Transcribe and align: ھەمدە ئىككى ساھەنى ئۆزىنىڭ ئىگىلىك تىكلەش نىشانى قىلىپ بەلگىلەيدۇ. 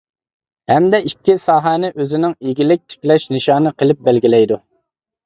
ھەمدە 0.69 0.99
ئىككى 1.09 1.35
ساھەنى 1.43 1.91
ئۆزىنىڭ 2.03 2.33
ئىگىلىك 2.53 2.81
تىكلەش 2.95 3.27
نىشانى 3.37 3.75
قىلىپ 3.83 4.03
بەلگىلەيدۇ. 4.09 4.59